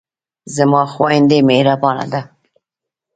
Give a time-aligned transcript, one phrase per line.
[0.55, 2.21] زما خویندې مهربانه دي.